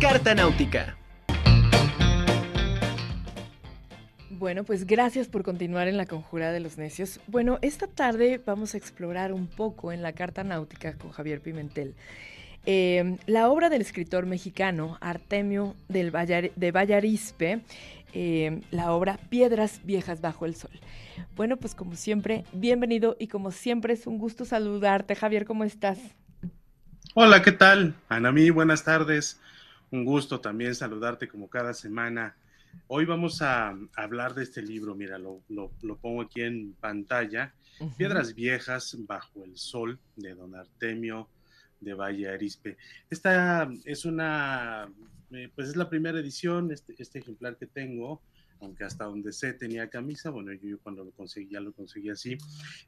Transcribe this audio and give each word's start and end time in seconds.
Carta 0.00 0.32
Náutica. 0.32 0.96
Bueno, 4.30 4.62
pues 4.62 4.86
gracias 4.86 5.26
por 5.26 5.42
continuar 5.42 5.88
en 5.88 5.96
la 5.96 6.06
Conjura 6.06 6.52
de 6.52 6.60
los 6.60 6.78
Necios. 6.78 7.18
Bueno, 7.26 7.58
esta 7.62 7.88
tarde 7.88 8.40
vamos 8.46 8.74
a 8.74 8.76
explorar 8.76 9.32
un 9.32 9.48
poco 9.48 9.90
en 9.90 10.02
la 10.02 10.12
Carta 10.12 10.44
Náutica 10.44 10.96
con 10.96 11.10
Javier 11.10 11.40
Pimentel. 11.40 11.96
Eh, 12.64 13.16
la 13.26 13.48
obra 13.48 13.70
del 13.70 13.80
escritor 13.80 14.26
mexicano 14.26 14.98
Artemio 15.00 15.74
del 15.88 16.12
de 16.54 16.70
Vallarispe, 16.70 17.62
eh, 18.12 18.60
la 18.70 18.92
obra 18.92 19.18
Piedras 19.30 19.80
Viejas 19.82 20.20
bajo 20.20 20.46
el 20.46 20.54
Sol. 20.54 20.78
Bueno, 21.34 21.56
pues 21.56 21.74
como 21.74 21.96
siempre, 21.96 22.44
bienvenido 22.52 23.16
y 23.18 23.26
como 23.26 23.50
siempre 23.50 23.94
es 23.94 24.06
un 24.06 24.18
gusto 24.18 24.44
saludarte. 24.44 25.16
Javier, 25.16 25.44
¿cómo 25.44 25.64
estás? 25.64 25.98
Hola, 27.14 27.42
¿qué 27.42 27.50
tal? 27.50 27.96
Anamí, 28.08 28.50
buenas 28.50 28.84
tardes. 28.84 29.40
Un 29.90 30.04
gusto 30.04 30.40
también 30.40 30.74
saludarte 30.74 31.28
como 31.28 31.48
cada 31.48 31.72
semana 31.74 32.36
Hoy 32.86 33.04
vamos 33.04 33.42
a 33.42 33.76
hablar 33.96 34.34
de 34.34 34.42
este 34.44 34.62
libro, 34.62 34.94
mira, 34.94 35.18
lo, 35.18 35.42
pongo 36.00 36.22
aquí 36.22 36.40
en 36.42 36.72
pantalla, 36.74 37.54
Piedras 37.96 38.34
Viejas 38.34 38.96
bajo 39.00 39.44
el 39.44 39.56
Sol, 39.56 39.98
de 40.16 40.34
don 40.34 40.54
Artemio 40.54 41.28
de 41.80 41.94
Valle 41.94 42.28
Arispe. 42.28 42.76
Esta 43.10 43.68
es 43.84 44.04
una, 44.04 44.88
eh, 45.32 45.50
pues 45.54 45.68
es 45.68 45.76
la 45.76 45.88
primera 45.88 46.18
edición, 46.18 46.72
este, 46.72 46.94
este, 46.98 47.18
ejemplar 47.18 47.56
que 47.56 47.66
tengo, 47.66 48.22
aunque 48.60 48.84
hasta 48.84 49.04
donde 49.04 49.32
sé 49.32 49.52
tenía 49.52 49.90
camisa, 49.90 50.30
bueno, 50.30 50.52
yo, 50.54 50.78
cuando 50.80 51.04
lo 51.04 51.12
conseguí 51.12 51.50
ya 51.50 51.60
lo 51.60 51.72
conseguí 51.72 52.08
así. 52.10 52.38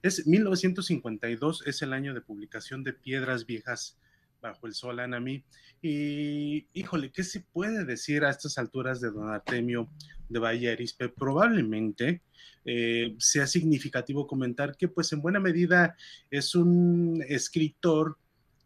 Es 0.03 0.27
1952, 0.27 1.67
es 1.67 1.83
el 1.83 1.93
año 1.93 2.15
de 2.15 2.23
publicación 2.23 2.83
de 2.83 2.95
Piedras 2.95 3.47
Viejas 3.47 3.99
bajo 4.41 4.67
el 4.67 4.75
sol, 4.75 5.01
Anami. 5.01 5.43
Y 5.83 6.67
híjole, 6.75 7.11
¿qué 7.11 7.23
se 7.23 7.41
puede 7.41 7.85
decir 7.85 8.25
a 8.25 8.31
estas 8.31 8.59
alturas 8.59 9.01
de 9.01 9.11
don 9.11 9.29
Artemio 9.29 9.89
de 10.29 10.39
Valle 10.39 10.73
Arispe? 10.73 11.09
Probablemente 11.09 12.23
eh, 12.65 13.15
sea 13.19 13.47
significativo 13.47 14.27
comentar 14.27 14.77
que 14.77 14.89
pues 14.89 15.13
en 15.13 15.23
buena 15.23 15.41
medida 15.41 15.97
es 16.31 16.55
un 16.55 17.25
escritor 17.29 18.19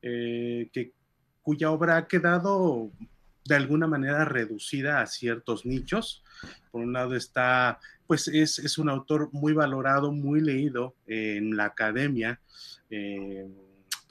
eh, 0.03 0.69
que, 0.73 0.93
cuya 1.43 1.71
obra 1.71 1.97
ha 1.97 2.09
quedado 2.09 2.91
de 3.45 3.55
alguna 3.55 3.87
manera 3.87 4.25
reducida 4.25 5.01
a 5.01 5.07
ciertos 5.07 5.67
nichos. 5.67 6.25
Por 6.73 6.83
un 6.83 6.93
lado 6.93 7.15
está, 7.15 7.79
pues 8.07 8.27
es, 8.29 8.59
es 8.59 8.79
un 8.79 8.89
autor 8.89 9.29
muy 9.33 9.53
valorado, 9.53 10.11
muy 10.13 10.41
leído 10.41 10.95
en 11.07 11.57
la 11.57 11.67
academia. 11.67 12.41
Eh, 12.91 13.47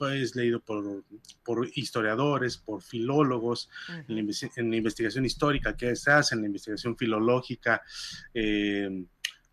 es 0.08 0.34
leído 0.36 0.60
por, 0.60 1.04
por, 1.44 1.68
historiadores, 1.74 2.56
por 2.56 2.82
filólogos, 2.82 3.68
en, 4.08 4.14
la, 4.14 4.76
investigación 4.76 5.24
histórica 5.24 5.76
que 5.76 5.94
se 5.96 6.10
hace, 6.10 6.34
en 6.34 6.42
la 6.42 6.46
investigación 6.46 6.96
filológica 6.96 7.82
eh, 8.32 9.04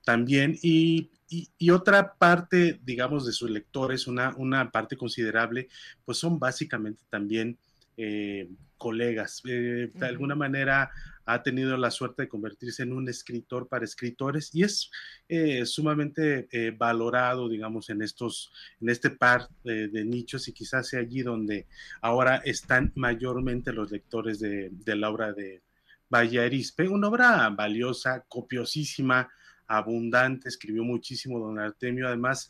también, 0.03 0.57
y, 0.61 1.11
y, 1.29 1.69
otra 1.69 2.15
parte, 2.15 2.79
digamos, 2.83 3.25
de 3.25 3.31
sus 3.31 3.49
lectores, 3.49 4.07
una, 4.07 4.35
una 4.35 4.69
parte 4.71 4.97
considerable, 4.97 5.69
pues 6.03 6.17
son 6.17 6.39
básicamente 6.39 7.03
también 7.09 7.57
eh, 7.97 8.49
colegas. 8.77 9.41
Eh, 9.47 9.91
de 9.93 10.05
alguna 10.07 10.33
manera 10.33 10.89
ha 11.33 11.43
tenido 11.43 11.77
la 11.77 11.91
suerte 11.91 12.23
de 12.23 12.29
convertirse 12.29 12.83
en 12.83 12.93
un 12.93 13.07
escritor 13.07 13.67
para 13.67 13.85
escritores 13.85 14.53
y 14.53 14.63
es 14.63 14.91
eh, 15.29 15.65
sumamente 15.65 16.47
valorado, 16.77 17.47
digamos, 17.47 17.89
en 17.89 18.01
estos, 18.01 18.51
en 18.81 18.89
este 18.89 19.09
par 19.09 19.47
de, 19.63 19.89
nichos 20.05 20.47
y 20.47 20.53
quizás 20.53 20.87
sea 20.89 20.99
allí 20.99 21.21
donde 21.21 21.67
ahora 22.01 22.37
están 22.37 22.91
mayormente 22.95 23.71
los 23.71 23.91
lectores 23.91 24.39
de, 24.39 24.71
la 24.85 25.09
obra 25.09 25.31
de 25.31 25.61
Valle 26.09 26.41
Arispe, 26.41 26.87
una 26.87 27.07
obra 27.07 27.49
valiosa, 27.49 28.25
copiosísima, 28.27 29.29
abundante, 29.67 30.49
escribió 30.49 30.83
muchísimo 30.83 31.39
don 31.39 31.57
Artemio, 31.57 32.07
además, 32.07 32.49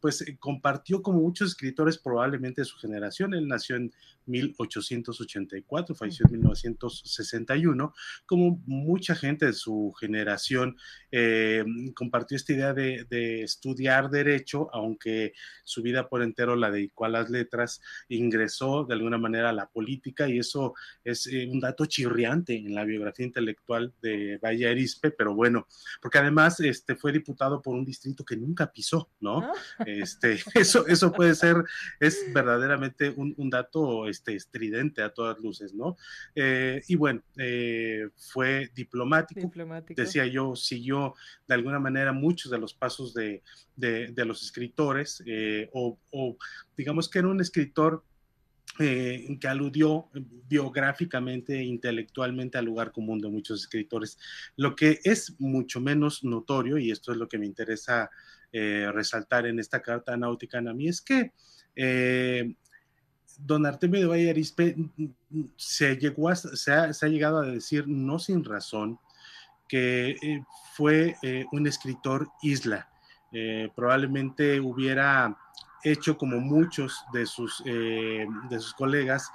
pues 0.00 0.24
compartió 0.40 1.00
como 1.00 1.20
muchos 1.20 1.50
escritores 1.50 1.96
probablemente 1.96 2.62
de 2.62 2.64
su 2.64 2.76
generación, 2.78 3.34
él 3.34 3.46
nació 3.46 3.76
en 3.76 3.92
1884, 4.30 5.94
falleció 5.94 6.26
en 6.26 6.32
1961, 6.32 7.92
como 8.26 8.62
mucha 8.66 9.14
gente 9.14 9.46
de 9.46 9.52
su 9.52 9.92
generación 9.98 10.76
eh, 11.10 11.64
compartió 11.94 12.36
esta 12.36 12.52
idea 12.52 12.72
de, 12.72 13.06
estudiar 13.42 14.10
derecho, 14.10 14.68
aunque 14.72 15.32
su 15.64 15.82
vida 15.82 16.08
por 16.08 16.22
entero 16.22 16.56
la 16.56 16.70
dedicó 16.70 17.04
a 17.04 17.08
las 17.08 17.30
letras, 17.30 17.80
ingresó 18.08 18.84
de 18.84 18.94
alguna 18.94 19.18
manera 19.18 19.50
a 19.50 19.52
la 19.52 19.68
política 19.68 20.28
y 20.28 20.38
eso 20.38 20.74
es 21.04 21.26
eh, 21.26 21.48
un 21.50 21.60
dato 21.60 21.86
chirriante 21.86 22.56
en 22.56 22.74
la 22.74 22.84
biografía 22.84 23.26
intelectual 23.26 23.92
de 24.00 24.38
Valle 24.42 24.68
Arispe, 24.68 25.10
pero 25.10 25.34
bueno, 25.34 25.66
porque 26.00 26.18
además 26.18 26.60
este, 26.60 26.96
fue 26.96 27.12
diputado 27.12 27.60
por 27.60 27.74
un 27.74 27.84
distrito 27.84 28.24
que 28.24 28.36
nunca 28.36 28.70
pisó, 28.72 29.10
¿no? 29.20 29.40
Ah. 29.40 29.52
Este, 29.86 30.38
eso, 30.54 30.86
eso 30.86 31.12
puede 31.12 31.34
ser, 31.34 31.56
es 31.98 32.32
verdaderamente 32.32 33.10
un, 33.10 33.34
un 33.36 33.50
dato 33.50 34.06
este, 34.08 34.19
estridente 34.28 35.02
a 35.02 35.10
todas 35.10 35.38
luces, 35.40 35.74
¿no? 35.74 35.96
Eh, 36.34 36.82
y 36.88 36.96
bueno, 36.96 37.22
eh, 37.36 38.08
fue 38.16 38.70
diplomático, 38.74 39.50
decía 39.96 40.26
yo, 40.26 40.56
siguió 40.56 41.14
de 41.46 41.54
alguna 41.54 41.78
manera 41.78 42.12
muchos 42.12 42.50
de 42.50 42.58
los 42.58 42.74
pasos 42.74 43.14
de, 43.14 43.42
los 44.16 44.42
escritores, 44.42 45.22
eh, 45.26 45.68
o, 45.72 45.98
digamos 46.76 47.08
que 47.08 47.18
era 47.18 47.28
un 47.28 47.40
escritor 47.40 48.04
que 48.78 49.38
aludió 49.46 50.08
biográficamente 50.48 51.58
e 51.58 51.64
intelectualmente 51.64 52.56
al 52.56 52.64
lugar 52.64 52.92
común 52.92 53.20
de 53.20 53.28
muchos 53.28 53.60
escritores. 53.60 54.16
Lo 54.56 54.74
que 54.74 55.00
es 55.04 55.34
mucho 55.38 55.82
menos 55.82 56.24
notorio, 56.24 56.78
y 56.78 56.90
esto 56.90 57.12
es 57.12 57.18
lo 57.18 57.28
que 57.28 57.36
me 57.36 57.44
interesa 57.44 58.08
resaltar 58.52 59.44
en 59.46 59.58
esta 59.58 59.82
carta 59.82 60.16
náutica 60.16 60.58
a 60.58 60.72
mí, 60.72 60.88
es 60.88 61.02
que 61.02 61.32
don 63.44 63.66
Artemio 63.66 64.00
de 64.00 64.06
Valle 64.06 64.30
Arispe 64.30 64.76
se, 65.56 65.96
llegó 65.96 66.34
se, 66.34 66.72
ha, 66.72 67.08
llegado 67.08 67.38
a 67.38 67.46
decir, 67.46 67.86
no 67.88 68.18
sin 68.18 68.44
razón, 68.44 68.98
que 69.68 70.10
eh, 70.22 70.44
fue 70.74 71.16
eh, 71.22 71.44
un 71.52 71.66
escritor 71.66 72.28
isla. 72.42 72.88
Eh, 73.32 73.70
probablemente 73.74 74.60
hubiera 74.60 75.36
hecho 75.84 76.18
como 76.18 76.40
muchos 76.40 77.04
de 77.12 77.24
sus, 77.26 77.62
de 77.64 78.60
sus 78.60 78.74
colegas, 78.74 79.30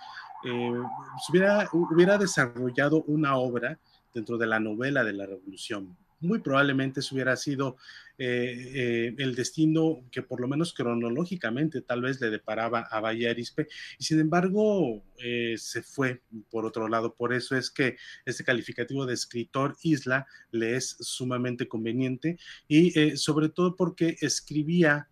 hubiera, 1.29 1.67
hubiera 1.71 2.19
desarrollado 2.19 3.03
una 3.07 3.35
obra 3.35 3.79
dentro 4.13 4.37
de 4.37 4.45
la 4.45 4.59
novela 4.59 5.03
de 5.03 5.13
la 5.13 5.25
revolución 5.25 5.97
muy 6.19 6.39
probablemente 6.39 6.99
eso 6.99 7.15
hubiera 7.15 7.35
sido 7.35 7.77
eh, 8.17 8.71
eh, 8.73 9.15
el 9.17 9.35
destino 9.35 10.05
que 10.09 10.21
por 10.21 10.39
lo 10.39 10.47
menos 10.47 10.73
cronológicamente 10.73 11.81
tal 11.81 12.01
vez 12.01 12.21
le 12.21 12.29
deparaba 12.29 12.87
a 12.89 13.01
Valle 13.01 13.29
Arispe 13.29 13.67
y 13.99 14.05
sin 14.05 14.21
embargo 14.21 15.03
eh, 15.17 15.55
se 15.57 15.81
fue 15.81 16.21
por 16.49 16.65
otro 16.65 16.87
lado. 16.87 17.13
Por 17.13 17.33
eso 17.33 17.57
es 17.57 17.69
que 17.69 17.97
este 18.25 18.43
calificativo 18.43 19.05
de 19.05 19.13
escritor 19.13 19.75
isla 19.83 20.27
le 20.51 20.77
es 20.77 20.95
sumamente 20.99 21.67
conveniente 21.67 22.37
y 22.67 23.17
sobre 23.17 23.49
todo 23.49 23.75
porque 23.75 24.15
escribía 24.21 25.09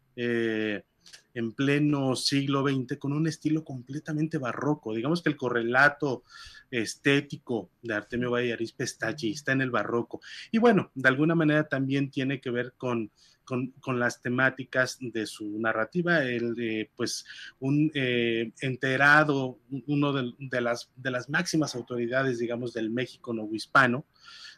en 1.34 1.52
pleno 1.52 2.16
siglo 2.16 2.64
XX 2.68 2.98
con 2.98 3.14
un 3.14 3.28
estilo 3.28 3.64
completamente 3.64 4.38
barroco. 4.38 4.94
Digamos 4.94 5.22
que 5.22 5.30
el 5.30 5.38
correlato 5.38 6.24
estético 6.70 7.70
de 7.82 7.94
Artemio 7.94 8.32
Valle 8.32 8.54
Arispe 8.54 8.84
está 8.84 9.08
allí, 9.08 9.32
está 9.32 9.52
en 9.52 9.62
el 9.62 9.72
barroco. 9.72 10.22
Y 10.52 10.58
bueno, 10.58 10.92
de 10.96 11.10
alguna 11.10 11.36
manera 11.36 11.68
también 11.68 12.10
tiene 12.10 12.42
que 12.42 12.52
ver 12.52 12.74
con, 12.78 13.12
con, 13.46 14.00
las 14.00 14.22
temáticas 14.22 14.98
de 15.00 15.26
su 15.26 15.60
narrativa, 15.60 16.24
el 16.24 16.56
de 16.56 16.90
pues 16.96 17.26
un 17.60 17.92
eh, 17.94 18.52
enterado, 18.62 19.60
uno 19.88 20.14
de, 20.14 20.62
las, 20.62 20.90
de 20.96 21.12
las 21.12 21.30
máximas 21.30 21.76
autoridades, 21.76 22.40
digamos, 22.40 22.74
del 22.74 22.90
México 22.90 23.34
novohispano, 23.34 24.06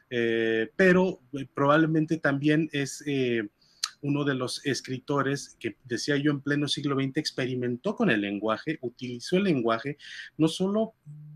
eh, 0.10 0.70
pero 0.76 1.20
eh, 1.34 1.48
probablemente 1.52 2.18
también 2.18 2.70
es 2.72 3.04
uno 4.06 4.24
de 4.24 4.36
los 4.36 4.64
escritores 4.66 5.58
que, 5.60 5.78
decía 5.84 6.16
yo, 6.18 6.32
en 6.32 6.42
pleno 6.42 6.68
siglo 6.68 6.96
XX 6.96 7.18
experimentó 7.18 7.96
con 7.96 8.12
el 8.12 8.22
lenguaje, 8.22 8.78
utilizó 8.82 9.38
el 9.38 9.46
lenguaje 9.46 9.98
no 10.38 10.48
solo 10.48 10.94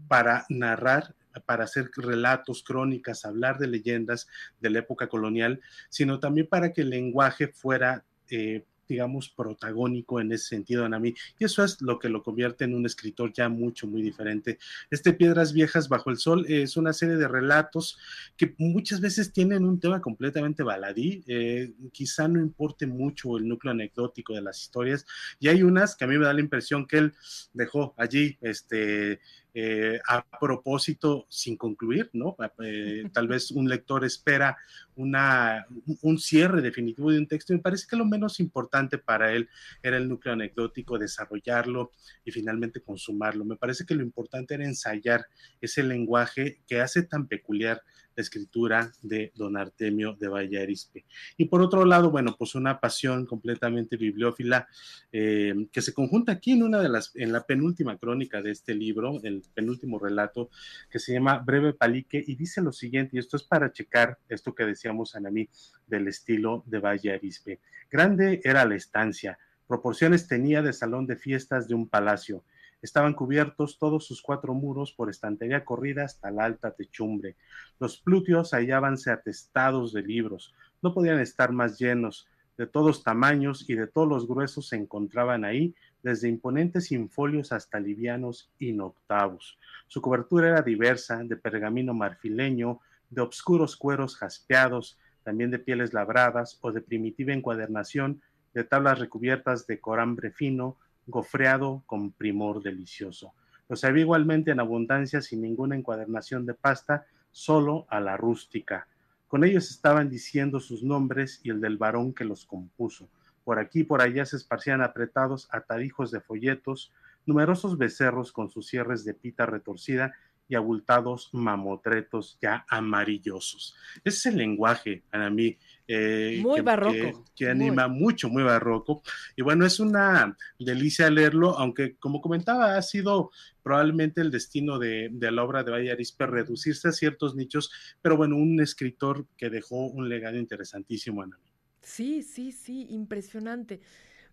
para 0.08 0.46
narrar, 0.50 1.16
para 1.48 1.64
hacer 1.64 1.90
relatos, 1.96 2.64
crónicas, 2.64 3.26
hablar 3.26 3.58
de 3.58 3.68
leyendas 3.68 4.28
de 4.60 4.70
la 4.70 4.80
época 4.80 5.08
colonial, 5.08 5.62
sino 5.90 6.20
también 6.20 6.48
para 6.48 6.72
que 6.72 6.82
el 6.82 6.92
lenguaje 6.92 7.48
fuera... 7.48 8.06
Eh, 8.30 8.64
digamos, 8.90 9.30
protagónico 9.30 10.20
en 10.20 10.32
ese 10.32 10.48
sentido, 10.48 10.84
Anami, 10.84 11.14
y 11.38 11.46
eso 11.46 11.64
es 11.64 11.82
lo 11.82 12.00
que 12.00 12.10
lo 12.10 12.24
convierte 12.24 12.66
en 12.66 12.74
un 12.74 12.86
escritor 12.86 13.32
ya 13.32 13.48
mucho, 13.48 13.88
muy 13.88 14.02
diferente. 14.02 14.58
Este 14.90 15.14
Piedras 15.14 15.54
Viejas 15.54 15.88
bajo 15.88 16.10
el 16.10 16.18
Sol 16.18 16.46
es 16.50 16.76
una 16.76 16.92
serie 16.92 17.16
de 17.16 17.28
relatos 17.28 17.98
que 18.36 18.56
muchas 18.58 19.00
veces 19.00 19.32
tienen 19.32 19.64
un 19.64 19.80
tema 19.80 20.02
completamente 20.02 20.64
baladí, 20.64 21.24
eh, 21.28 21.72
quizá 21.92 22.28
no 22.28 22.40
importe 22.40 22.88
mucho 22.88 23.38
el 23.38 23.48
núcleo 23.48 23.72
anecdótico 23.72 24.34
de 24.34 24.42
las 24.42 24.60
historias, 24.60 25.06
y 25.40 25.48
hay 25.48 25.62
unas 25.62 25.96
que 25.96 26.06
a 26.06 26.08
mí 26.08 26.18
me 26.18 26.26
da 26.26 26.34
la 26.34 26.42
impresión 26.42 26.88
que 26.88 26.98
él 26.98 27.14
dejó 27.54 27.94
allí, 27.98 28.38
este, 28.42 29.20
eh, 29.62 30.00
a 30.08 30.24
propósito 30.40 31.26
sin 31.28 31.58
concluir, 31.58 32.10
¿no? 32.14 32.38
Eh, 32.64 33.10
tal 33.14 33.28
vez 33.28 33.52
un 33.52 33.68
lector 33.68 34.06
espera 34.06 34.56
una, 34.96 35.66
un 36.02 36.20
cierre 36.20 36.62
definitivo 36.62 37.12
de 37.12 37.18
un 37.18 37.28
texto. 37.28 37.54
Me 37.54 37.60
parece 37.60 37.88
que 37.90 37.96
lo 37.96 38.06
menos 38.06 38.40
importante 38.40 38.79
para 38.98 39.34
él 39.34 39.50
era 39.84 39.98
el 39.98 40.08
núcleo 40.08 40.34
anecdótico, 40.34 40.98
desarrollarlo 40.98 41.92
y 42.24 42.32
finalmente 42.32 42.82
consumarlo. 42.82 43.46
Me 43.46 43.58
parece 43.58 43.86
que 43.86 43.96
lo 43.96 44.04
importante 44.04 44.54
era 44.54 44.66
ensayar 44.66 45.26
ese 45.60 45.84
lenguaje 45.84 46.62
que 46.68 46.82
hace 46.82 47.04
tan 47.04 47.28
peculiar 47.28 47.82
escritura 48.16 48.92
de 49.02 49.32
don 49.36 49.58
Artemio 49.58 50.16
de 50.20 50.28
Vallarispe. 50.28 51.06
Y 51.38 51.46
por 51.46 51.62
otro 51.62 51.86
lado, 51.86 52.12
bueno, 52.12 52.36
pues 52.38 52.56
una 52.56 52.80
pasión 52.80 53.26
completamente 53.26 53.98
bibliófila 53.98 54.68
eh, 55.12 55.68
que 55.72 55.82
se 55.82 55.94
conjunta 55.94 56.34
aquí 56.34 56.54
en 56.54 56.64
una 56.64 56.80
de 56.82 56.90
las, 56.90 57.16
en 57.16 57.32
la 57.32 57.46
penúltima 57.46 57.98
crónica 57.98 58.42
de 58.42 58.52
este 58.52 58.74
libro, 58.74 59.20
el 59.24 59.44
penúltimo 59.54 60.00
relato, 60.00 60.50
que 60.90 61.00
se 61.00 61.14
llama 61.14 61.40
Breve 61.40 61.74
Palique, 61.74 62.24
y 62.26 62.36
dice 62.36 62.62
lo 62.62 62.72
siguiente, 62.72 63.16
y 63.16 63.20
esto 63.20 63.38
es 63.38 63.44
para 63.44 63.72
checar 63.72 64.18
esto 64.28 64.54
que 64.54 64.66
decíamos 64.66 65.16
a 65.16 65.20
mí 65.20 65.50
del 65.88 66.08
estilo 66.08 66.64
de 66.66 66.80
Vallarispe. 66.80 67.60
Grande 67.90 68.42
era 68.44 68.66
la 68.66 68.76
estancia, 68.76 69.40
proporciones 69.68 70.28
tenía 70.28 70.62
de 70.62 70.74
salón 70.74 71.06
de 71.06 71.16
fiestas 71.16 71.68
de 71.68 71.76
un 71.76 71.88
palacio 71.88 72.44
Estaban 72.82 73.14
cubiertos 73.14 73.78
todos 73.78 74.06
sus 74.06 74.22
cuatro 74.22 74.54
muros 74.54 74.94
por 74.94 75.10
estantería 75.10 75.66
corrida 75.66 76.06
hasta 76.06 76.32
la 76.32 76.46
alta 76.46 76.72
techumbre. 76.72 77.36
Los 77.80 77.98
plúteos 77.98 78.54
hallábanse 78.54 79.12
atestados 79.12 79.92
de 79.92 80.02
libros. 80.02 80.54
No 80.82 80.94
podían 80.94 81.20
estar 81.20 81.52
más 81.52 81.78
llenos. 81.78 82.28
De 82.58 82.68
todos 82.68 83.04
tamaños 83.04 83.70
y 83.70 83.76
de 83.76 83.88
todos 83.88 84.08
los 84.08 84.28
gruesos 84.28 84.68
se 84.68 84.76
encontraban 84.76 85.46
ahí, 85.46 85.74
desde 86.04 86.30
imponentes 86.30 86.92
infolios 86.92 87.52
hasta 87.52 87.80
livianos 87.80 88.50
inoctavos. 88.60 89.58
Su 89.88 90.02
cobertura 90.02 90.50
era 90.50 90.62
diversa, 90.62 91.24
de 91.24 91.36
pergamino 91.36 91.94
marfileño, 91.94 92.80
de 93.10 93.22
obscuros 93.22 93.76
cueros 93.76 94.16
jaspeados, 94.16 94.98
también 95.24 95.52
de 95.52 95.60
pieles 95.60 95.94
labradas 95.94 96.58
o 96.62 96.72
de 96.72 96.82
primitiva 96.82 97.34
encuadernación, 97.34 98.22
de 98.54 98.64
tablas 98.64 99.00
recubiertas 99.00 99.68
de 99.68 99.80
corambre 99.80 100.32
fino, 100.32 100.78
gofreado 101.10 101.84
con 101.86 102.12
primor 102.12 102.62
delicioso. 102.62 103.34
Los 103.68 103.84
había 103.84 104.02
igualmente 104.02 104.52
en 104.52 104.60
abundancia 104.60 105.22
sin 105.22 105.42
ninguna 105.42 105.76
encuadernación 105.76 106.46
de 106.46 106.54
pasta, 106.54 107.06
solo 107.32 107.86
a 107.90 108.00
la 108.00 108.18
rústica. 108.18 108.88
Con 109.28 109.44
ellos 109.44 109.70
estaban 109.70 110.10
diciendo 110.10 110.60
sus 110.60 110.82
nombres 110.82 111.40
y 111.44 111.52
el 111.52 111.62
del 111.62 111.78
varón 111.78 112.14
que 112.14 112.26
los 112.26 112.46
compuso. 112.46 113.10
Por 113.44 113.60
aquí 113.60 113.82
y 113.82 113.84
por 113.84 114.02
allá 114.02 114.26
se 114.26 114.38
esparcían 114.38 114.82
apretados 114.82 115.48
atadijos 115.52 116.12
de 116.12 116.22
folletos, 116.22 116.92
numerosos 117.26 117.78
becerros 117.78 118.32
con 118.32 118.50
sus 118.50 118.68
cierres 118.68 119.06
de 119.06 119.14
pita 119.14 119.46
retorcida 119.46 120.14
y 120.50 120.56
abultados 120.56 121.30
mamotretos 121.32 122.38
ya 122.42 122.66
amarillosos. 122.68 123.76
Ese 124.04 124.18
es 124.18 124.26
el 124.26 124.38
lenguaje, 124.38 125.04
para 125.10 125.30
mí, 125.30 125.56
eh, 125.88 126.40
muy 126.42 126.62
barroco. 126.62 127.26
Que, 127.36 127.50
anima 127.50 127.88
mucho, 127.88 128.30
muy 128.30 128.44
barroco. 128.44 129.04
Y 129.36 129.44
bueno, 129.44 129.66
es 129.66 129.80
una 129.80 130.36
delicia 130.60 131.10
leerlo, 131.10 131.58
aunque 131.58 131.96
como 131.98 132.20
comentaba, 132.20 132.76
ha 132.76 132.82
sido 132.82 133.32
probablemente 133.62 134.22
el 134.22 134.32
destino 134.32 134.80
de, 134.80 135.12
la 135.20 135.44
obra 135.44 135.64
de 135.64 135.72
Valle 135.72 135.92
Arispe 135.92 136.26
reducirse 136.26 136.88
a 136.88 136.92
ciertos 136.92 137.36
nichos, 137.36 137.72
pero 138.02 138.18
bueno, 138.18 138.36
un 138.36 138.60
escritor 138.60 139.28
que 139.38 139.52
dejó 139.52 139.86
un 139.86 140.10
legado 140.10 140.38
interesantísimo 140.38 141.24
en 141.24 141.30
mí. 141.30 141.52
Sí, 141.82 142.24
sí, 142.24 142.52
sí, 142.52 142.88
impresionante. 142.90 143.82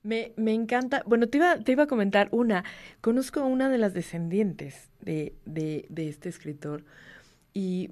Me, 0.07 0.33
me, 0.37 0.55
encanta. 0.55 1.03
Bueno, 1.05 1.29
te 1.29 1.39
iba, 1.39 1.59
te 1.59 1.73
iba 1.73 1.83
a 1.83 1.87
comentar 1.89 2.29
una. 2.31 2.65
Conozco 3.01 3.41
a 3.41 3.45
una 3.45 3.69
de 3.69 3.79
las 3.79 3.93
descendientes 3.93 4.89
de, 5.01 5.35
de, 5.45 5.87
de 5.89 6.09
este 6.09 6.29
escritor 6.29 6.85
y, 7.57 7.89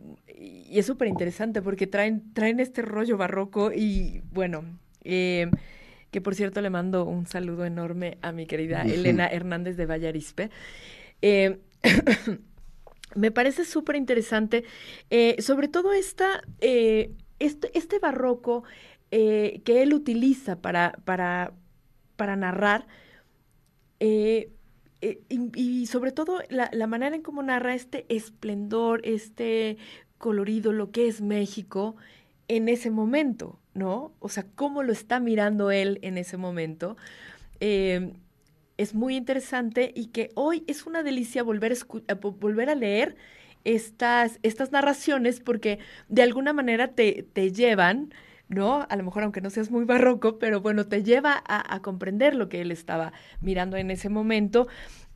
es 0.70 0.84
súper 0.84 1.08
interesante 1.08 1.62
porque 1.62 1.86
traen, 1.86 2.34
traen 2.34 2.60
este 2.60 2.82
rollo 2.82 3.16
barroco 3.16 3.72
y 3.72 4.20
bueno, 4.30 4.62
eh, 5.04 5.50
que 6.10 6.20
por 6.20 6.34
cierto 6.34 6.60
le 6.60 6.68
mando 6.68 7.06
un 7.06 7.26
saludo 7.26 7.64
enorme 7.64 8.18
a 8.20 8.32
mi 8.32 8.44
querida 8.44 8.82
Elena 8.82 9.26
Hernández 9.26 9.78
de 9.78 9.86
Vallarispe. 9.86 10.50
Eh, 11.22 11.60
me 13.14 13.30
parece 13.30 13.64
súper 13.64 13.96
interesante, 13.96 14.64
eh, 15.08 15.36
sobre 15.40 15.68
todo 15.68 15.94
esta, 15.94 16.42
este, 16.60 17.70
este, 17.72 17.98
barroco 18.00 18.64
que 19.10 19.62
él 19.66 19.94
utiliza 19.94 20.60
para, 20.60 20.98
para, 21.06 21.54
para 22.24 22.36
narrar. 22.36 22.86
Eh, 24.00 24.48
y, 25.28 25.84
sobre 25.84 26.10
todo 26.10 26.40
la, 26.48 26.86
manera 26.86 27.14
en 27.14 27.20
cómo 27.20 27.42
narra 27.42 27.74
este 27.74 28.06
esplendor, 28.08 29.02
este 29.04 29.76
colorido, 30.16 30.72
lo 30.72 30.90
que 30.90 31.06
es 31.06 31.20
México 31.20 31.96
en 32.48 32.70
ese 32.70 32.90
momento, 32.90 33.58
¿no? 33.74 34.14
O 34.20 34.30
sea, 34.30 34.46
cómo 34.54 34.82
lo 34.82 34.90
está 34.90 35.20
mirando 35.20 35.70
él 35.70 35.98
en 36.00 36.16
ese 36.16 36.38
momento. 36.38 36.96
Eh, 37.60 38.14
es 38.78 38.94
muy 38.94 39.16
interesante 39.16 39.92
y 39.94 40.06
que 40.06 40.30
hoy 40.34 40.64
es 40.66 40.86
una 40.86 41.02
delicia 41.02 41.42
volver 41.42 41.76
a, 42.08 42.14
volver 42.14 42.70
a 42.70 42.74
leer 42.74 43.16
estas, 43.64 44.38
estas 44.42 44.72
narraciones 44.72 45.40
porque 45.40 45.78
de 46.08 46.22
alguna 46.22 46.54
manera 46.54 46.88
te, 46.88 47.26
te 47.34 47.52
llevan 47.52 48.14
¿no? 48.54 48.86
A 48.88 48.96
lo 48.96 49.04
mejor 49.04 49.24
aunque 49.24 49.40
no 49.40 49.50
seas 49.50 49.70
muy 49.70 49.84
barroco, 49.84 50.38
pero 50.38 50.60
bueno, 50.60 50.86
te 50.86 51.02
lleva 51.02 51.42
a, 51.46 51.80
comprender 51.80 52.34
lo 52.34 52.48
que 52.48 52.60
él 52.60 52.70
estaba 52.70 53.12
mirando 53.40 53.76
en 53.76 53.90
ese 53.90 54.08
momento. 54.08 54.68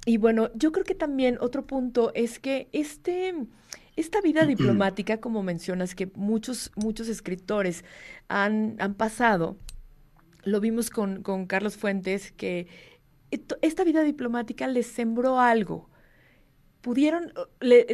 Y 0.05 0.17
bueno, 0.17 0.50
yo 0.55 0.73
creo 0.73 0.85
que 0.85 0.94
también 0.94 1.38
otro 1.40 1.67
punto 1.67 2.12
es 2.14 2.38
que 2.38 2.69
este, 2.73 3.35
esta 3.96 4.20
vida 4.20 4.44
diplomática, 4.44 5.17
como 5.20 5.43
mencionas, 5.43 5.94
que 5.94 6.11
muchos, 6.14 6.73
muchos 6.76 7.08
escritores 7.08 7.85
han, 8.29 8.76
han 8.81 8.94
pasado, 8.94 9.56
lo 10.44 10.61
vimos 10.61 10.91
con, 10.91 11.23
con 11.23 11.46
Carlos 11.46 11.76
Fuentes, 11.76 12.32
que 12.32 12.67
esta 13.31 13.84
vida 13.84 14.02
diplomática 14.02 14.67
les 14.67 14.87
sembró 14.87 15.38
algo. 15.38 15.91
Pudieron, 16.81 17.32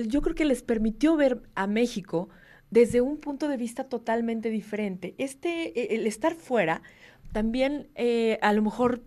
yo 0.06 0.23
creo 0.23 0.35
que 0.35 0.44
les 0.44 0.62
permitió 0.62 1.17
ver 1.17 1.43
a 1.55 1.67
México 1.67 2.29
desde 2.75 3.00
un 3.00 3.19
punto 3.19 3.47
de 3.47 3.56
vista 3.56 3.85
totalmente 3.85 4.50
diferente. 4.50 5.15
Este, 5.17 5.79
e, 5.81 5.94
el 5.94 6.09
estar 6.09 6.35
fuera, 6.35 6.82
también 7.32 7.87
eh, 7.94 8.37
a 8.43 8.53
lo 8.53 8.62
mejor 8.62 9.00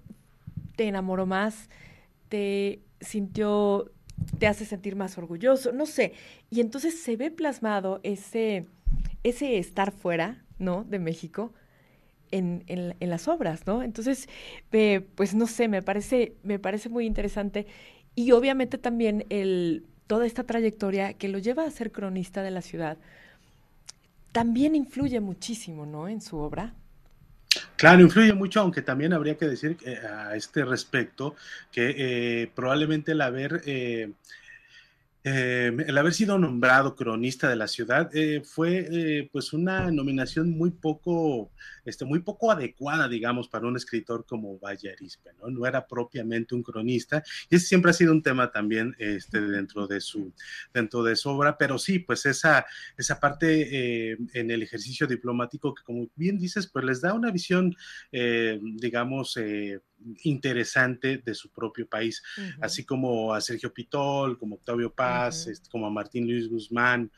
te 0.77 0.87
enamoró 0.87 1.25
más, 1.25 1.69
te 2.29 2.81
sintió, 3.01 3.91
te 4.39 4.47
hace 4.47 4.63
sentir 4.63 4.95
más 4.95 5.17
orgulloso, 5.17 5.73
no 5.73 5.85
sé. 5.85 6.13
Y 6.49 6.61
entonces 6.61 6.97
se 7.01 7.17
ve 7.17 7.29
plasmado 7.29 7.99
ese, 8.03 8.67
ese 9.23 9.57
estar 9.57 9.91
fuera, 9.91 10.45
¿no? 10.59 10.85
De 10.85 10.99
México. 10.99 11.53
En, 12.31 12.63
en, 12.67 13.09
las 13.09 13.29
obras, 13.29 13.65
¿no? 13.67 13.83
Entonces, 13.83 14.27
pues 15.15 15.33
no 15.33 15.47
sé, 15.47 15.69
me 15.69 15.81
parece, 15.81 16.35
me 16.43 16.59
parece 16.59 16.89
muy 16.89 17.05
interesante. 17.05 17.67
Y 18.15 18.31
obviamente 18.31 18.77
también 18.77 19.25
el, 19.29 19.85
toda 20.07 20.25
esta 20.25 20.43
trayectoria 20.43 21.13
que 21.13 21.29
lo 21.29 21.37
lleva 21.37 21.63
a 21.63 21.71
ser 21.71 21.93
cronista 21.93 22.43
de 22.43 22.51
la 22.51 22.61
ciudad, 22.61 22.97
también 24.31 24.75
influye 24.75 25.19
muchísimo, 25.19 25.85
¿no? 25.85 26.07
En 26.07 26.21
su 26.21 26.37
obra. 26.37 26.73
Claro, 27.75 28.01
influye 28.01 28.33
mucho, 28.33 28.59
aunque 28.59 28.81
también 28.81 29.13
habría 29.13 29.37
que 29.37 29.47
decir 29.47 29.77
eh, 29.85 29.97
a 29.97 30.35
este 30.35 30.65
respecto 30.65 31.35
que 31.71 31.95
eh, 31.97 32.51
probablemente 32.53 33.13
el 33.13 33.21
haber 33.21 33.61
eh, 33.65 34.11
eh, 35.29 35.75
el 35.87 35.97
haber 35.97 36.13
sido 36.13 36.39
nombrado 36.39 36.95
cronista 36.95 37.49
de 37.49 37.57
la 37.57 37.67
ciudad 37.67 38.09
eh, 38.15 38.41
fue 38.45 38.87
eh, 38.89 39.29
pues 39.29 39.51
una 39.51 39.91
nominación 39.91 40.51
muy 40.51 40.71
poco, 40.71 41.51
este, 41.83 42.05
muy 42.05 42.19
poco 42.19 42.49
adecuada, 42.49 43.09
digamos, 43.09 43.49
para 43.49 43.67
un 43.67 43.75
escritor 43.75 44.25
como 44.25 44.57
Valle 44.57 44.93
Arispe, 44.93 45.31
¿no? 45.45 45.65
Era 45.67 45.85
propiamente 45.85 46.55
un 46.55 46.63
cronista, 46.63 47.21
y 47.49 47.57
ese 47.57 47.65
siempre 47.65 47.91
ha 47.91 47.93
sido 47.93 48.13
un 48.13 48.23
tema 48.23 48.49
también 48.53 48.95
este, 48.99 49.41
dentro, 49.41 49.85
de 49.85 49.99
su, 49.99 50.31
dentro 50.73 51.03
de 51.03 51.17
su 51.17 51.29
obra, 51.29 51.57
pero 51.57 51.77
sí, 51.77 51.99
pues 51.99 52.25
esa, 52.25 52.65
esa 52.97 53.19
parte 53.19 54.13
en 54.13 54.51
el 54.51 54.63
ejercicio 54.63 55.07
diplomático 55.07 55.73
que 55.73 55.83
como 55.83 56.07
bien 56.15 56.37
dices, 56.37 56.67
pues 56.67 56.85
les 56.85 57.01
da 57.01 57.13
una 57.13 57.31
visión, 57.31 57.75
digamos, 58.11 59.37
interesante 60.23 61.17
de 61.17 61.33
su 61.33 61.49
propio 61.49 61.87
país, 61.87 62.23
así 62.61 62.83
como 62.83 63.33
a 63.33 63.41
Sergio 63.41 63.73
Pitol, 63.73 64.37
como 64.37 64.55
Octavio 64.55 64.93
Paz, 64.93 65.47
este, 65.47 65.69
como 65.69 65.87
a 65.87 65.89
Martín 65.89 66.27
Luis 66.27 66.49
Guzmán, 66.49 67.11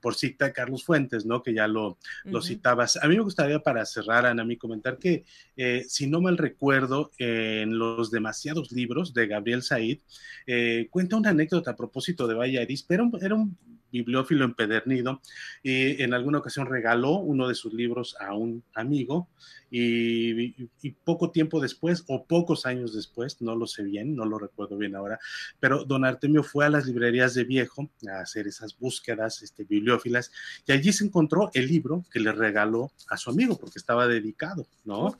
por 0.00 0.14
cita 0.14 0.52
Carlos 0.52 0.84
Fuentes, 0.84 1.26
¿no? 1.26 1.42
Que 1.42 1.54
ya 1.54 1.68
lo, 1.68 1.98
lo 2.24 2.42
citabas. 2.42 2.96
A 2.96 3.08
mí 3.08 3.16
me 3.16 3.22
gustaría 3.22 3.60
para 3.60 3.84
cerrar, 3.84 4.26
Ana, 4.26 4.44
mi 4.44 4.56
comentar 4.56 4.98
que, 4.98 5.24
eh, 5.56 5.84
si 5.88 6.06
no 6.06 6.20
mal 6.20 6.38
recuerdo, 6.38 7.10
en 7.18 7.78
los 7.78 8.10
demasiados 8.10 8.72
libros 8.72 9.14
de 9.14 9.26
Gabriel 9.26 9.62
Said, 9.62 9.98
eh, 10.46 10.88
cuenta 10.90 11.16
una 11.16 11.30
anécdota 11.30 11.72
a 11.72 11.76
propósito 11.76 12.26
de 12.26 12.34
Valle 12.34 12.66
pero 12.86 13.10
era 13.20 13.34
un 13.34 13.56
bibliófilo 13.90 14.44
empedernido 14.44 15.20
y 15.62 16.02
en 16.02 16.14
alguna 16.14 16.38
ocasión 16.38 16.66
regaló 16.66 17.12
uno 17.18 17.48
de 17.48 17.54
sus 17.54 17.72
libros 17.72 18.16
a 18.20 18.34
un 18.34 18.62
amigo 18.74 19.28
y, 19.70 20.64
poco 21.04 21.30
tiempo 21.30 21.60
después 21.60 22.04
o 22.08 22.24
pocos 22.24 22.64
años 22.66 22.94
después, 22.94 23.40
no 23.40 23.54
lo 23.54 23.66
sé 23.66 23.82
bien, 23.82 24.14
no 24.14 24.24
lo 24.24 24.38
recuerdo 24.38 24.76
bien 24.76 24.96
ahora, 24.96 25.18
pero 25.60 25.84
don 25.84 26.04
Artemio 26.04 26.42
fue 26.42 26.64
a 26.64 26.70
las 26.70 26.86
librerías 26.86 27.34
de 27.34 27.44
viejo 27.44 27.90
a 28.10 28.20
hacer 28.20 28.46
esas 28.46 28.78
búsquedas 28.78 29.42
este, 29.42 29.64
bibliófilas 29.64 30.32
y 30.66 30.72
allí 30.72 30.92
se 30.92 31.04
encontró 31.04 31.50
el 31.54 31.66
libro 31.66 32.04
que 32.10 32.20
le 32.20 32.32
regaló 32.32 32.92
a 33.08 33.16
su 33.16 33.30
amigo 33.30 33.58
porque 33.58 33.78
estaba 33.78 34.06
dedicado, 34.06 34.66
¿no? 34.84 35.16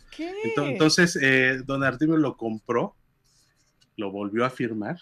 Entonces, 0.57 1.19
eh, 1.21 1.61
don 1.65 1.85
Artemio 1.85 2.17
lo 2.17 2.37
compró, 2.37 2.95
lo 3.97 4.11
volvió 4.11 4.45
a 4.45 4.51
firmar 4.51 4.99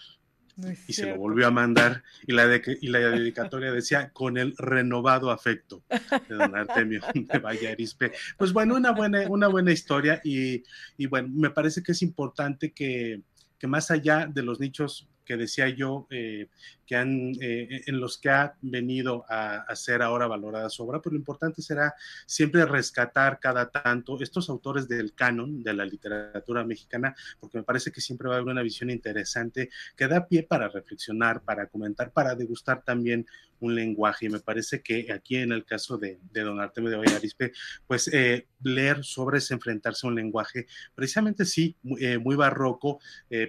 y 0.87 0.93
se 0.93 1.07
lo 1.07 1.17
volvió 1.17 1.47
a 1.47 1.51
mandar 1.51 2.03
y 2.25 2.33
la, 2.33 2.47
de, 2.47 2.77
y 2.81 2.87
la 2.87 2.99
dedicatoria 2.99 3.71
decía 3.71 4.09
con 4.09 4.37
el 4.37 4.55
renovado 4.57 5.29
afecto 5.31 5.83
de 6.27 6.35
don 6.35 6.55
Artemio 6.55 7.01
de 7.13 7.39
Valle 7.39 7.69
Arispe. 7.69 8.11
Pues 8.37 8.53
bueno, 8.53 8.75
una 8.75 8.91
buena, 8.91 9.27
una 9.29 9.47
buena 9.47 9.71
historia 9.71 10.19
y, 10.23 10.63
y 10.97 11.05
bueno, 11.05 11.29
me 11.31 11.51
parece 11.51 11.83
que 11.83 11.91
es 11.91 12.01
importante 12.01 12.71
que, 12.71 13.21
que 13.59 13.67
más 13.67 13.91
allá 13.91 14.27
de 14.27 14.43
los 14.43 14.59
nichos 14.59 15.07
que 15.25 15.37
decía 15.37 15.69
yo, 15.69 16.07
eh, 16.09 16.47
que 16.87 16.95
han, 16.95 17.33
eh, 17.41 17.83
en 17.85 17.99
los 17.99 18.17
que 18.17 18.29
ha 18.29 18.55
venido 18.61 19.25
a, 19.27 19.65
ser 19.75 20.01
ahora 20.01 20.25
valorada 20.25 20.69
su 20.69 20.83
obra, 20.83 21.01
pero 21.01 21.13
lo 21.13 21.19
importante 21.19 21.61
será 21.61 21.93
siempre 22.25 22.65
rescatar 22.65 23.39
cada 23.39 23.69
tanto 23.69 24.17
estos 24.21 24.49
autores 24.49 24.87
del 24.87 25.13
canon 25.13 25.61
de 25.61 25.73
la 25.73 25.85
literatura 25.85 26.63
mexicana, 26.63 27.13
porque 27.39 27.57
me 27.57 27.63
parece 27.63 27.91
que 27.91 28.01
siempre 28.01 28.29
va 28.29 28.35
a 28.35 28.37
haber 28.37 28.51
una 28.51 28.63
visión 28.63 28.89
interesante 28.89 29.69
que 29.95 30.07
da 30.07 30.25
pie 30.27 30.43
para 30.43 30.69
reflexionar, 30.69 31.41
para 31.41 31.67
comentar, 31.67 32.11
para 32.11 32.33
degustar 32.33 32.83
también 32.83 33.27
un 33.59 33.75
lenguaje. 33.75 34.27
Y 34.27 34.29
me 34.29 34.39
parece 34.39 34.81
que 34.81 35.11
aquí 35.11 35.35
en 35.37 35.51
el 35.51 35.65
caso 35.65 35.97
de, 35.97 36.19
don 36.31 36.61
Artemio 36.61 36.91
de 36.91 36.97
Vallarispe, 36.97 37.51
pues 37.85 38.07
eh, 38.13 38.47
leer 38.63 39.03
sobre 39.03 39.39
es 39.39 39.51
enfrentarse 39.51 40.07
a 40.07 40.09
un 40.09 40.15
lenguaje 40.15 40.67
precisamente 40.95 41.43
sí, 41.43 41.75
muy, 41.81 42.35
barroco, 42.35 42.99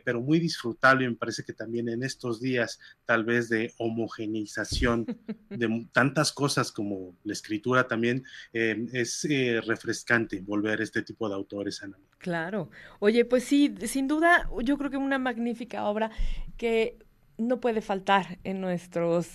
pero 0.04 0.21
muy 0.21 0.40
disfrutable 0.40 1.04
y 1.04 1.09
me 1.09 1.16
parece 1.16 1.45
que 1.45 1.52
también 1.52 1.88
en 1.88 2.02
estos 2.02 2.40
días 2.40 2.80
tal 3.04 3.25
vez 3.28 3.49
de 3.49 3.73
homogeneización 3.78 5.06
de 5.49 5.87
tantas 5.92 6.32
cosas 6.32 6.73
como 6.73 7.16
la 7.23 7.32
escritura 7.32 7.87
también 7.87 8.25
eh, 8.52 8.88
es 8.92 9.25
eh, 9.25 9.61
refrescante 9.64 10.40
volver 10.40 10.80
a 10.80 10.82
este 10.82 11.02
tipo 11.02 11.28
de 11.28 11.37
autores, 11.37 11.82
Ana. 11.82 11.97
Claro. 12.18 12.70
Oye, 12.99 13.25
pues 13.25 13.44
sí, 13.44 13.75
sin 13.87 14.08
duda, 14.08 14.50
yo 14.64 14.76
creo 14.76 14.90
que 14.90 14.97
una 14.97 15.18
magnífica 15.18 15.85
obra 15.85 16.11
que 16.56 16.99
no 17.37 17.61
puede 17.61 17.80
faltar 17.80 18.38
en 18.42 18.61
nuestros, 18.61 19.28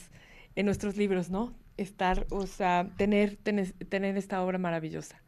en 0.56 0.66
nuestros 0.66 0.98
libros, 0.98 1.30
¿no? 1.30 1.56
Estar, 1.78 2.28
o 2.30 2.46
sea, 2.46 2.92
tener, 2.98 3.38
tener 3.38 4.18
esta 4.18 4.44
obra 4.44 4.58
maravillosa. 4.58 5.23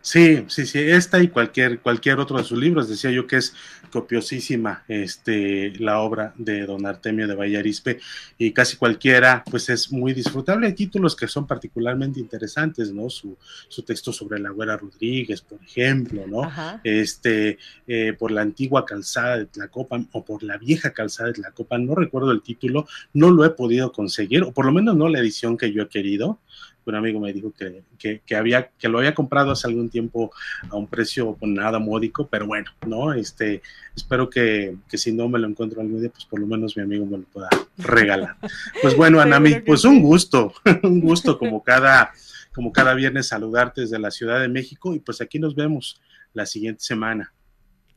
Sí, 0.00 0.44
sí, 0.46 0.66
sí, 0.66 0.78
esta 0.78 1.20
y 1.20 1.28
cualquier, 1.28 1.80
cualquier 1.80 2.20
otro 2.20 2.38
de 2.38 2.44
sus 2.44 2.58
libros. 2.58 2.88
Decía 2.88 3.10
yo 3.10 3.26
que 3.26 3.36
es 3.36 3.54
copiosísima 3.90 4.84
este, 4.88 5.72
la 5.78 6.00
obra 6.00 6.32
de 6.36 6.64
don 6.64 6.86
Artemio 6.86 7.26
de 7.26 7.34
Vallarispe 7.34 7.98
y 8.38 8.52
casi 8.52 8.76
cualquiera, 8.76 9.42
pues 9.50 9.68
es 9.68 9.90
muy 9.90 10.12
disfrutable. 10.12 10.68
Hay 10.68 10.74
títulos 10.74 11.16
que 11.16 11.26
son 11.26 11.46
particularmente 11.46 12.20
interesantes, 12.20 12.92
¿no? 12.92 13.10
Su, 13.10 13.36
su 13.68 13.82
texto 13.82 14.12
sobre 14.12 14.38
la 14.38 14.50
Güera 14.50 14.76
Rodríguez, 14.76 15.40
por 15.40 15.60
ejemplo, 15.62 16.26
¿no? 16.26 16.52
Este, 16.84 17.58
eh, 17.86 18.12
por 18.18 18.30
la 18.30 18.42
antigua 18.42 18.84
calzada 18.84 19.38
de 19.38 19.46
Tlacopan 19.46 20.08
o 20.12 20.24
por 20.24 20.42
la 20.42 20.56
vieja 20.56 20.92
calzada 20.92 21.28
de 21.28 21.34
Tlacopan, 21.34 21.84
no 21.84 21.94
recuerdo 21.94 22.30
el 22.30 22.42
título, 22.42 22.86
no 23.12 23.30
lo 23.30 23.44
he 23.44 23.50
podido 23.50 23.92
conseguir, 23.92 24.42
o 24.44 24.52
por 24.52 24.66
lo 24.66 24.72
menos 24.72 24.96
no 24.96 25.08
la 25.08 25.18
edición 25.18 25.56
que 25.56 25.72
yo 25.72 25.82
he 25.82 25.88
querido 25.88 26.38
un 26.86 26.94
amigo 26.96 27.20
me 27.20 27.32
dijo 27.32 27.52
que, 27.52 27.82
que, 28.24 28.36
había, 28.36 28.68
que 28.78 28.88
lo 28.88 28.98
había 28.98 29.14
comprado 29.14 29.50
hace 29.50 29.66
algún 29.66 29.90
tiempo 29.90 30.30
a 30.70 30.76
un 30.76 30.86
precio 30.86 31.36
nada 31.42 31.78
módico, 31.78 32.28
pero 32.28 32.46
bueno, 32.46 32.70
¿no? 32.86 33.12
Este, 33.12 33.62
espero 33.94 34.30
que, 34.30 34.76
que, 34.88 34.98
si 34.98 35.12
no 35.12 35.28
me 35.28 35.38
lo 35.38 35.48
encuentro 35.48 35.80
algún 35.80 36.00
día, 36.00 36.10
pues 36.10 36.24
por 36.24 36.38
lo 36.38 36.46
menos 36.46 36.76
mi 36.76 36.82
amigo 36.82 37.06
me 37.06 37.18
lo 37.18 37.24
pueda 37.24 37.48
regalar. 37.78 38.36
Pues 38.80 38.96
bueno, 38.96 39.20
Anami, 39.20 39.60
pues 39.60 39.84
un 39.84 40.00
gusto, 40.00 40.52
un 40.82 41.00
gusto 41.00 41.38
como 41.38 41.62
cada, 41.62 42.12
como 42.52 42.72
cada 42.72 42.94
viernes 42.94 43.28
saludarte 43.28 43.80
desde 43.80 43.98
la 43.98 44.10
Ciudad 44.10 44.40
de 44.40 44.48
México 44.48 44.94
y 44.94 45.00
pues 45.00 45.20
aquí 45.20 45.38
nos 45.38 45.54
vemos 45.54 46.00
la 46.32 46.46
siguiente 46.46 46.82
semana. 46.82 47.32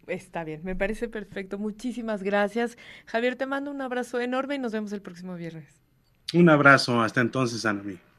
Está 0.07 0.43
bien, 0.43 0.61
me 0.63 0.75
parece 0.75 1.07
perfecto. 1.07 1.59
Muchísimas 1.59 2.23
gracias. 2.23 2.77
Javier, 3.05 3.35
te 3.35 3.45
mando 3.45 3.69
un 3.69 3.81
abrazo 3.81 4.19
enorme 4.19 4.55
y 4.55 4.59
nos 4.59 4.71
vemos 4.71 4.91
el 4.91 5.01
próximo 5.03 5.35
viernes. 5.35 5.79
Un 6.33 6.49
abrazo, 6.49 7.01
hasta 7.01 7.21
entonces, 7.21 7.65
Anami. 7.65 7.99